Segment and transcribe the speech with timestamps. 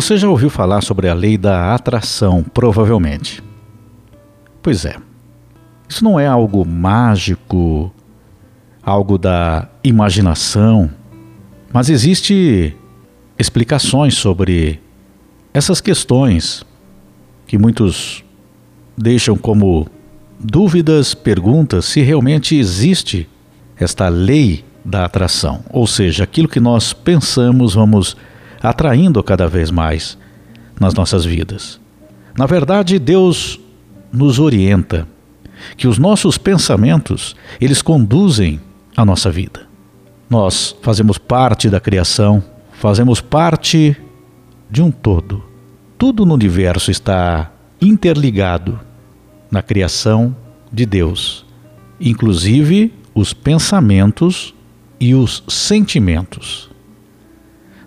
[0.00, 3.42] Você já ouviu falar sobre a lei da atração, provavelmente.
[4.62, 4.96] Pois é.
[5.86, 7.92] Isso não é algo mágico,
[8.82, 10.88] algo da imaginação,
[11.70, 12.74] mas existe
[13.38, 14.80] explicações sobre
[15.52, 16.64] essas questões
[17.46, 18.24] que muitos
[18.96, 19.86] deixam como
[20.38, 23.28] dúvidas, perguntas se realmente existe
[23.76, 28.16] esta lei da atração, ou seja, aquilo que nós pensamos vamos
[28.62, 30.18] atraindo cada vez mais
[30.78, 31.80] nas nossas vidas.
[32.36, 33.58] Na verdade, Deus
[34.12, 35.06] nos orienta
[35.76, 38.60] que os nossos pensamentos, eles conduzem
[38.96, 39.68] a nossa vida.
[40.28, 42.42] Nós fazemos parte da criação,
[42.72, 43.96] fazemos parte
[44.70, 45.42] de um todo.
[45.98, 47.50] Tudo no universo está
[47.80, 48.80] interligado
[49.50, 50.34] na criação
[50.72, 51.44] de Deus,
[52.00, 54.54] inclusive os pensamentos
[54.98, 56.69] e os sentimentos.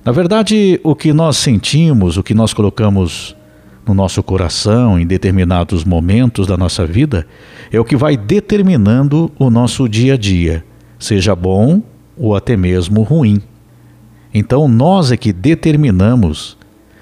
[0.05, 3.33] Na verdade, o que nós sentimos, o que nós colocamos
[3.87, 7.25] no nosso coração em determinados momentos da nossa vida,
[7.71, 10.65] é o que vai determinando o nosso dia a dia,
[10.99, 11.81] seja bom
[12.17, 13.41] ou até mesmo ruim.
[14.33, 16.57] Então, nós é que determinamos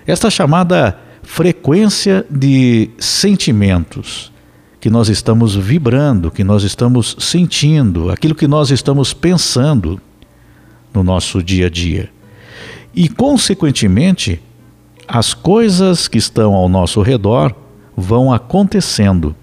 [0.05, 4.31] esta chamada frequência de sentimentos
[4.79, 9.99] que nós estamos vibrando, que nós estamos sentindo, aquilo que nós estamos pensando
[10.93, 12.20] no nosso dia a dia.
[12.93, 14.41] E, consequentemente,
[15.07, 17.53] as coisas que estão ao nosso redor
[17.95, 19.35] vão acontecendo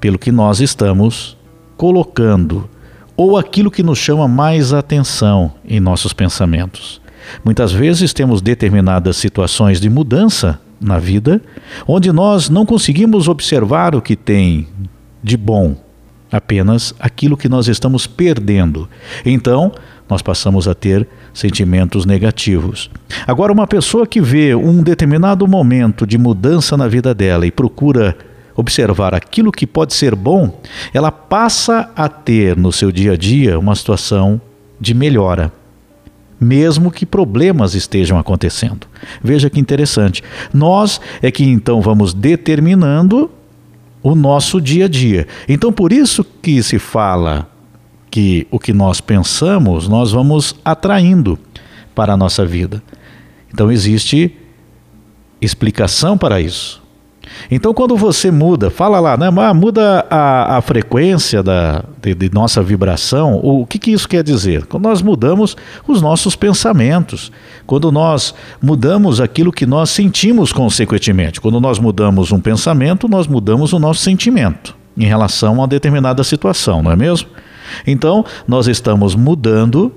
[0.00, 1.36] pelo que nós estamos
[1.76, 2.68] colocando,
[3.16, 7.00] ou aquilo que nos chama mais atenção em nossos pensamentos.
[7.44, 11.42] Muitas vezes temos determinadas situações de mudança na vida,
[11.86, 14.66] onde nós não conseguimos observar o que tem
[15.22, 15.76] de bom,
[16.32, 18.88] apenas aquilo que nós estamos perdendo.
[19.24, 19.72] Então,
[20.10, 22.90] nós passamos a ter sentimentos negativos.
[23.26, 28.16] Agora, uma pessoa que vê um determinado momento de mudança na vida dela e procura
[28.56, 30.60] observar aquilo que pode ser bom,
[30.92, 34.40] ela passa a ter no seu dia a dia uma situação
[34.80, 35.52] de melhora,
[36.38, 38.86] mesmo que problemas estejam acontecendo.
[39.22, 40.22] Veja que interessante.
[40.52, 43.30] Nós é que então vamos determinando
[44.02, 45.26] o nosso dia a dia.
[45.48, 47.49] Então, por isso que se fala
[48.10, 51.38] que o que nós pensamos, nós vamos atraindo
[51.94, 52.82] para a nossa vida.
[53.52, 54.36] Então existe
[55.40, 56.80] explicação para isso.
[57.50, 62.62] Então, quando você muda, fala lá, né, muda a, a frequência da, de, de, nossa
[62.62, 64.66] vibração, o, o que, que isso quer dizer?
[64.66, 65.56] Quando nós mudamos
[65.86, 67.30] os nossos pensamentos,
[67.66, 71.40] quando nós mudamos aquilo que nós sentimos consequentemente.
[71.40, 76.82] Quando nós mudamos um pensamento, nós mudamos o nosso sentimento em relação a determinada situação,
[76.82, 77.28] não é mesmo?
[77.86, 79.92] Então, nós estamos mudando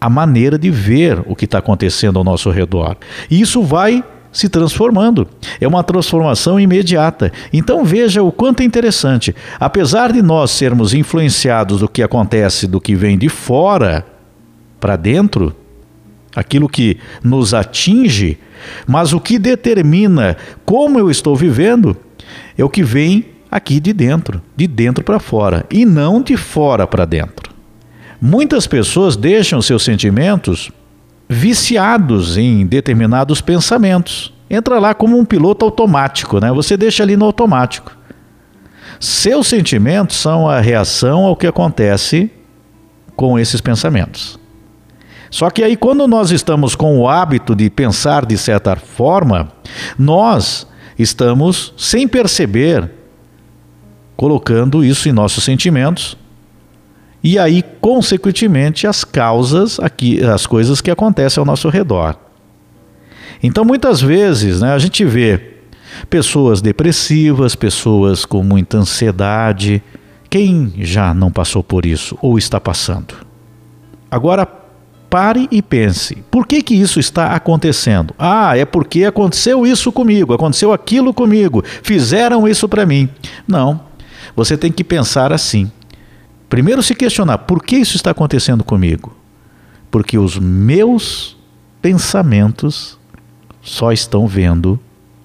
[0.00, 2.96] a maneira de ver o que está acontecendo ao nosso redor.
[3.30, 4.02] E isso vai
[4.32, 5.28] se transformando.
[5.60, 7.30] É uma transformação imediata.
[7.52, 9.34] Então veja o quanto é interessante.
[9.60, 14.04] Apesar de nós sermos influenciados do que acontece, do que vem de fora
[14.80, 15.54] para dentro,
[16.34, 18.38] aquilo que nos atinge,
[18.86, 21.96] mas o que determina como eu estou vivendo
[22.56, 26.86] é o que vem aqui de dentro, de dentro para fora, e não de fora
[26.86, 27.52] para dentro.
[28.18, 30.72] Muitas pessoas deixam seus sentimentos
[31.28, 34.32] viciados em determinados pensamentos.
[34.48, 36.50] Entra lá como um piloto automático, né?
[36.52, 37.92] Você deixa ali no automático.
[38.98, 42.30] Seus sentimentos são a reação ao que acontece
[43.14, 44.38] com esses pensamentos.
[45.30, 49.48] Só que aí, quando nós estamos com o hábito de pensar de certa forma,
[49.98, 50.66] nós
[50.98, 53.01] estamos, sem perceber,
[54.16, 56.16] colocando isso em nossos sentimentos
[57.22, 62.16] e aí, consequentemente, as causas, aqui, as coisas que acontecem ao nosso redor.
[63.40, 65.40] Então, muitas vezes, né, a gente vê
[66.10, 69.80] pessoas depressivas, pessoas com muita ansiedade.
[70.28, 73.14] Quem já não passou por isso ou está passando?
[74.10, 78.14] Agora, pare e pense: por que, que isso está acontecendo?
[78.18, 83.08] Ah, é porque aconteceu isso comigo, aconteceu aquilo comigo, fizeram isso para mim.
[83.46, 83.91] Não.
[84.34, 85.70] Você tem que pensar assim.
[86.48, 89.16] Primeiro se questionar, por que isso está acontecendo comigo?
[89.90, 91.36] Porque os meus
[91.80, 92.98] pensamentos
[93.60, 94.78] só estão vendo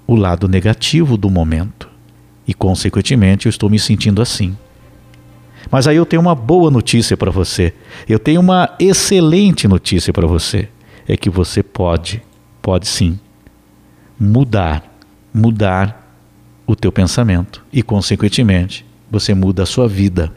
[0.05, 1.89] o lado negativo do momento.
[2.47, 4.55] E, consequentemente, eu estou me sentindo assim.
[5.69, 7.73] Mas aí eu tenho uma boa notícia para você.
[8.07, 10.69] Eu tenho uma excelente notícia para você.
[11.07, 12.21] É que você pode,
[12.61, 13.19] pode sim,
[14.17, 14.97] mudar,
[15.33, 16.07] mudar
[16.65, 17.63] o teu pensamento.
[17.71, 20.31] E, consequentemente, você muda a sua vida.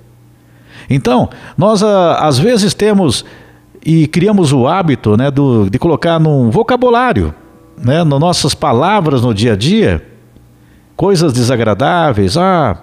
[0.88, 3.24] Então, nós ah, às vezes temos
[3.84, 7.34] e criamos o hábito né, do, de colocar num vocabulário
[7.82, 10.06] né, nas nossas palavras no dia a dia,
[10.96, 12.82] coisas desagradáveis, ah,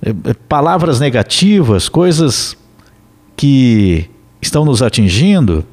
[0.00, 2.56] é, é, palavras negativas, coisas
[3.36, 4.10] que
[4.40, 5.64] estão nos atingindo.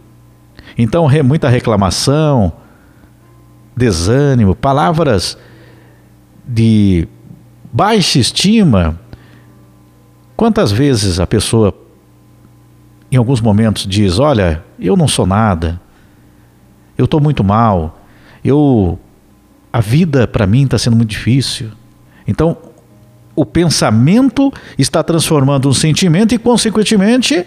[0.78, 2.54] Então, muita reclamação,
[3.75, 5.38] desânimo, palavras
[6.46, 7.07] de
[7.72, 9.00] baixa estima.
[10.39, 11.74] Quantas vezes a pessoa,
[13.12, 15.81] em alguns momentos, diz: Olha, eu não sou nada,
[16.97, 18.00] eu estou muito mal,
[18.41, 18.97] eu
[19.74, 21.71] a vida para mim está sendo muito difícil.
[22.25, 22.56] Então,
[23.36, 27.45] o pensamento está transformando um sentimento e, consequentemente,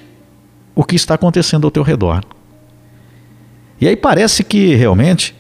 [0.75, 2.23] o que está acontecendo ao teu redor.
[3.81, 5.35] E aí parece que realmente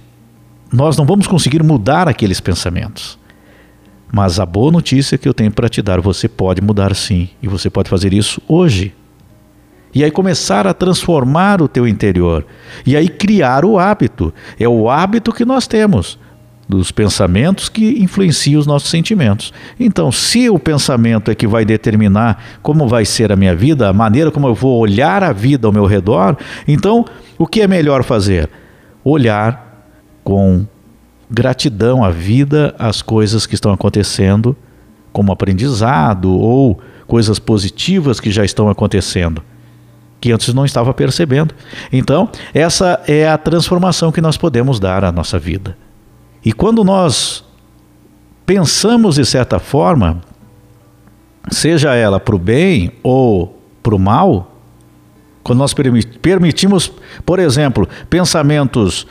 [0.72, 3.18] nós não vamos conseguir mudar aqueles pensamentos.
[4.12, 7.48] Mas a boa notícia que eu tenho para te dar, você pode mudar sim, e
[7.48, 8.94] você pode fazer isso hoje.
[9.94, 12.46] E aí começar a transformar o teu interior.
[12.86, 14.32] E aí criar o hábito.
[14.60, 16.18] É o hábito que nós temos
[16.68, 19.52] dos pensamentos que influenciam os nossos sentimentos.
[19.78, 23.92] Então, se o pensamento é que vai determinar como vai ser a minha vida, a
[23.92, 26.36] maneira como eu vou olhar a vida ao meu redor,
[26.66, 27.04] então
[27.38, 28.48] o que é melhor fazer?
[29.04, 29.86] Olhar
[30.24, 30.66] com
[31.32, 34.54] gratidão à vida, às coisas que estão acontecendo,
[35.12, 39.42] como aprendizado ou coisas positivas que já estão acontecendo
[40.22, 41.52] que antes não estava percebendo.
[41.92, 45.76] Então, essa é a transformação que nós podemos dar à nossa vida.
[46.44, 47.44] E quando nós
[48.46, 50.20] pensamos de certa forma,
[51.50, 54.56] seja ela para o bem ou para o mal,
[55.42, 56.92] quando nós permitimos,
[57.26, 59.04] por exemplo, pensamentos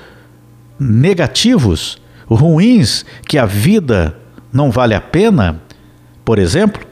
[0.80, 2.01] negativos,
[2.36, 4.18] ruins, que a vida
[4.52, 5.62] não vale a pena,
[6.24, 6.86] por exemplo,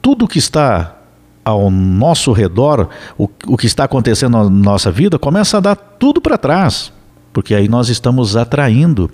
[0.00, 0.96] tudo que está
[1.44, 6.20] ao nosso redor, o, o que está acontecendo na nossa vida, começa a dar tudo
[6.20, 6.92] para trás,
[7.32, 9.10] porque aí nós estamos atraindo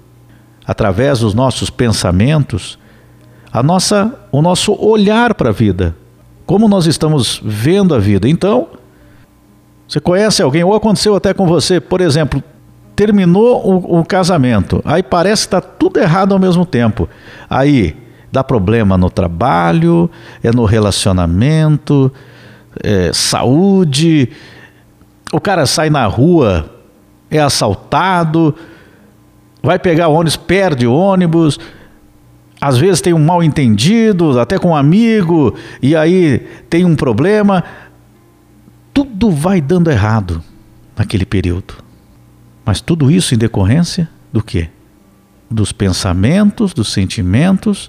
[0.67, 2.79] através dos nossos pensamentos,
[3.53, 5.97] a nossa, o nosso olhar para a vida,
[6.45, 8.29] como nós estamos vendo a vida.
[8.29, 8.69] Então,
[9.89, 12.43] você conhece alguém, ou aconteceu até com você, por exemplo,
[12.97, 17.09] terminou o, o casamento, aí parece que está tudo errado ao mesmo tempo.
[17.49, 17.95] Aí
[18.33, 20.11] dá problema no trabalho,
[20.43, 22.11] é no relacionamento,
[22.83, 24.31] é, saúde,
[25.33, 26.71] o cara sai na rua,
[27.31, 28.55] é assaltado
[29.67, 31.59] vai pegar ônibus, perde ônibus,
[32.61, 36.39] às vezes tem um mal entendido, até com um amigo, e aí
[36.71, 37.65] tem um problema.
[38.95, 40.41] Tudo vai dando errado
[40.97, 41.75] naquele período.
[42.67, 44.69] Mas tudo isso em decorrência do quê?
[45.49, 47.89] Dos pensamentos, dos sentimentos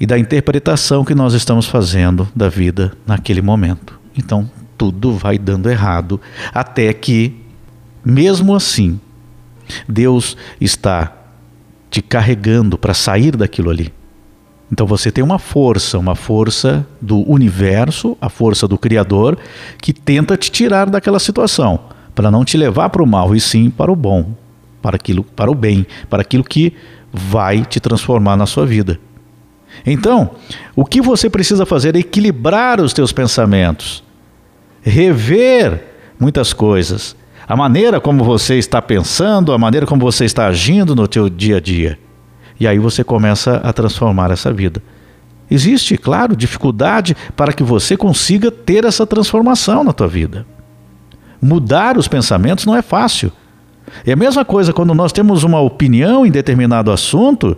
[0.00, 3.98] e da interpretação que nós estamos fazendo da vida naquele momento.
[4.16, 6.20] Então, tudo vai dando errado
[6.52, 7.40] até que,
[8.04, 9.00] mesmo assim,
[9.88, 11.12] Deus está
[11.88, 13.92] te carregando para sair daquilo ali.
[14.72, 19.38] Então você tem uma força, uma força do universo, a força do Criador,
[19.80, 21.78] que tenta te tirar daquela situação,
[22.14, 24.32] para não te levar para o mal, e sim para o bom,
[24.80, 26.74] para aquilo, para o bem, para aquilo que
[27.12, 28.98] vai te transformar na sua vida.
[29.84, 30.30] Então,
[30.76, 34.04] o que você precisa fazer é equilibrar os teus pensamentos,
[34.82, 35.84] rever
[36.18, 37.16] muitas coisas,
[37.46, 41.58] a maneira como você está pensando, a maneira como você está agindo no teu dia
[41.58, 41.98] a dia.
[42.58, 44.82] E aí você começa a transformar essa vida.
[45.50, 50.46] Existe, claro, dificuldade para que você consiga ter essa transformação na tua vida.
[51.44, 53.30] Mudar os pensamentos não é fácil.
[54.06, 57.54] É a mesma coisa quando nós temos uma opinião em determinado assunto,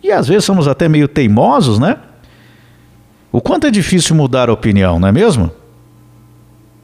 [0.00, 1.96] e às vezes somos até meio teimosos, né?
[3.32, 5.50] O quanto é difícil mudar a opinião, não é mesmo?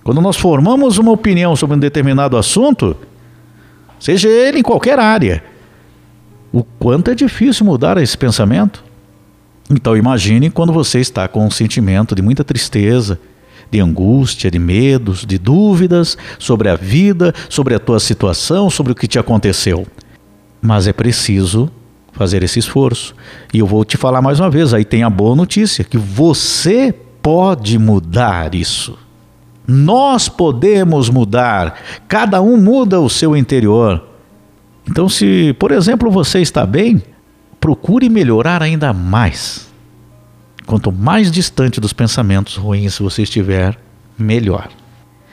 [0.02, 2.96] Quando nós formamos uma opinião sobre um determinado assunto,
[4.00, 5.44] seja ele em qualquer área,
[6.52, 8.82] o quanto é difícil mudar esse pensamento.
[9.70, 13.16] Então imagine quando você está com um sentimento de muita tristeza,
[13.72, 18.94] de angústia, de medos, de dúvidas sobre a vida, sobre a tua situação, sobre o
[18.94, 19.86] que te aconteceu.
[20.60, 21.70] Mas é preciso
[22.12, 23.14] fazer esse esforço.
[23.52, 26.94] E eu vou te falar mais uma vez, aí tem a boa notícia, que você
[27.22, 28.98] pode mudar isso.
[29.66, 34.04] Nós podemos mudar, cada um muda o seu interior.
[34.86, 37.02] Então, se, por exemplo, você está bem,
[37.58, 39.71] procure melhorar ainda mais.
[40.66, 43.78] Quanto mais distante dos pensamentos ruins você estiver,
[44.18, 44.68] melhor.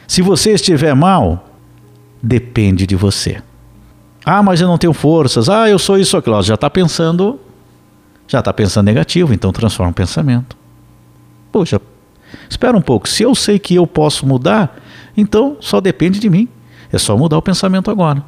[0.08, 1.50] Se você estiver mal,
[2.22, 3.42] depende de você.
[4.26, 5.50] Ah, mas eu não tenho forças.
[5.50, 6.42] Ah, eu sou isso aquilo.
[6.42, 7.40] Já está pensando,
[8.28, 10.58] já está pensando negativo, então transforma o pensamento.
[11.52, 11.80] Poxa,
[12.50, 14.78] Espera um pouco, se eu sei que eu posso mudar,
[15.16, 16.48] então só depende de mim.
[16.92, 18.24] É só mudar o pensamento agora.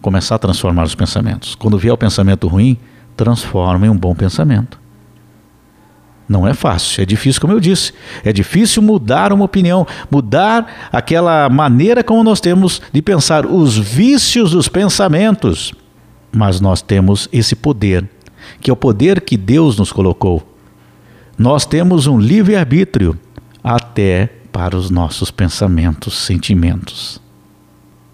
[0.00, 1.56] começar a transformar os pensamentos.
[1.56, 2.78] Quando vier o pensamento ruim,
[3.16, 4.78] transforma em um bom pensamento.
[6.28, 7.92] Não é fácil, é difícil, como eu disse.
[8.22, 14.50] É difícil mudar uma opinião, mudar aquela maneira como nós temos de pensar, os vícios
[14.50, 15.72] dos pensamentos.
[16.30, 18.06] Mas nós temos esse poder,
[18.60, 20.46] que é o poder que Deus nos colocou.
[21.38, 23.18] Nós temos um livre-arbítrio
[23.64, 27.20] até para os nossos pensamentos, sentimentos.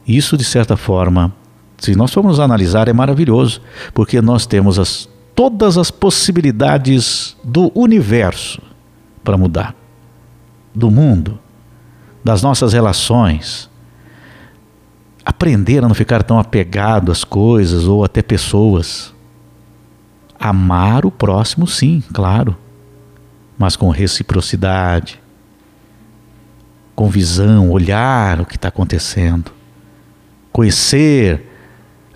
[0.07, 1.33] Isso, de certa forma,
[1.79, 3.61] se nós formos analisar, é maravilhoso,
[3.93, 8.63] porque nós temos as todas as possibilidades do universo
[9.23, 9.75] para mudar,
[10.75, 11.39] do mundo,
[12.23, 13.69] das nossas relações.
[15.25, 19.13] Aprender a não ficar tão apegado às coisas ou até pessoas.
[20.39, 22.57] Amar o próximo, sim, claro,
[23.59, 25.21] mas com reciprocidade,
[26.95, 29.51] com visão, olhar o que está acontecendo,
[30.53, 31.51] conhecer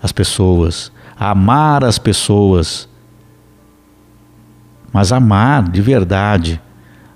[0.01, 2.88] as pessoas, amar as pessoas
[4.91, 6.61] mas amar de verdade.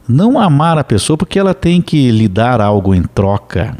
[0.07, 3.77] Não amar a pessoa porque ela tem que lhe dar algo em troca.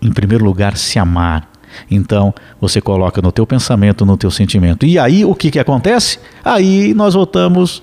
[0.00, 1.50] Em primeiro lugar, se amar.
[1.90, 4.86] Então, você coloca no teu pensamento, no teu sentimento.
[4.86, 6.18] E aí, o que, que acontece?
[6.44, 7.82] Aí nós voltamos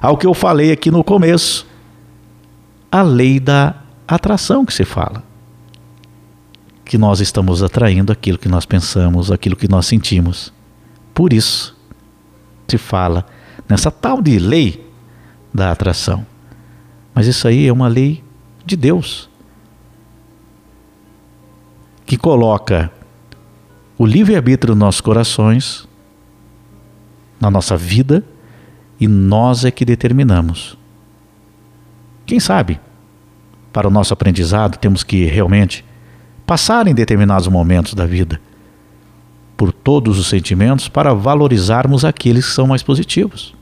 [0.00, 1.66] ao que eu falei aqui no começo.
[2.90, 3.74] A lei da
[4.06, 5.22] atração que se fala.
[6.84, 10.52] Que nós estamos atraindo aquilo que nós pensamos, aquilo que nós sentimos.
[11.14, 11.76] Por isso
[12.66, 13.24] se fala
[13.68, 14.84] nessa tal de lei
[15.52, 16.26] da atração.
[17.14, 18.22] Mas isso aí é uma lei
[18.66, 19.30] de Deus
[22.04, 22.90] que coloca
[23.96, 25.88] o livre-arbítrio nos nossos corações,
[27.40, 28.24] na nossa vida,
[28.98, 30.76] e nós é que determinamos.
[32.26, 32.80] Quem sabe,
[33.72, 35.84] para o nosso aprendizado, temos que realmente
[36.44, 38.40] passar em determinados momentos da vida
[39.56, 43.54] por todos os sentimentos para valorizarmos aqueles que são mais positivos.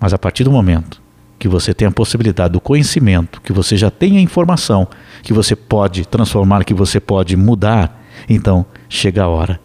[0.00, 1.02] Mas a partir do momento
[1.38, 4.88] que você tem a possibilidade do conhecimento, que você já tem a informação,
[5.22, 9.60] que você pode transformar, que você pode mudar, então chega a hora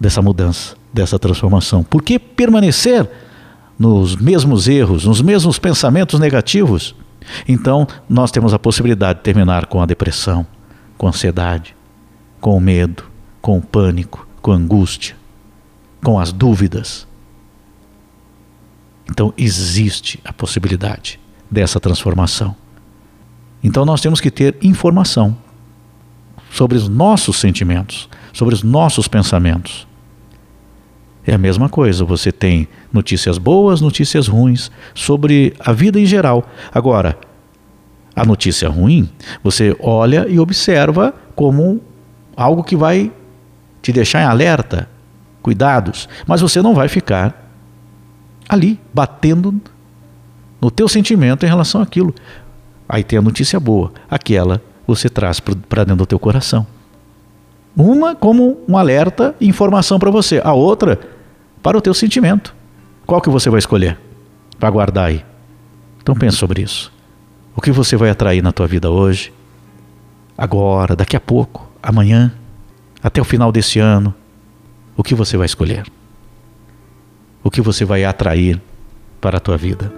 [0.00, 1.82] dessa mudança, dessa transformação.
[1.82, 3.08] Por que permanecer
[3.78, 6.94] nos mesmos erros, nos mesmos pensamentos negativos?
[7.48, 10.46] Então, nós temos a possibilidade de terminar com a depressão,
[10.96, 11.74] com a ansiedade,
[12.40, 13.04] com o medo,
[13.46, 15.14] com o pânico, com a angústia,
[16.02, 17.06] com as dúvidas.
[19.08, 22.56] Então existe a possibilidade dessa transformação.
[23.62, 25.36] Então nós temos que ter informação
[26.50, 29.86] sobre os nossos sentimentos, sobre os nossos pensamentos.
[31.24, 36.44] É a mesma coisa, você tem notícias boas, notícias ruins sobre a vida em geral.
[36.74, 37.16] Agora,
[38.16, 39.08] a notícia ruim,
[39.40, 41.80] você olha e observa como
[42.36, 43.12] algo que vai
[43.86, 44.88] te deixar em alerta,
[45.40, 47.48] cuidados, mas você não vai ficar
[48.48, 49.60] ali batendo
[50.60, 52.12] no teu sentimento em relação àquilo.
[52.88, 56.66] Aí tem a notícia boa, aquela você traz para dentro do teu coração.
[57.76, 60.98] Uma como um alerta e informação para você, a outra
[61.62, 62.52] para o teu sentimento.
[63.06, 63.96] Qual que você vai escolher
[64.58, 65.24] para guardar aí?
[66.02, 66.92] Então pense sobre isso.
[67.54, 69.32] O que você vai atrair na tua vida hoje,
[70.36, 72.32] agora, daqui a pouco, amanhã?
[73.06, 74.12] Até o final desse ano,
[74.96, 75.86] o que você vai escolher?
[77.40, 78.60] O que você vai atrair
[79.20, 79.92] para a tua vida?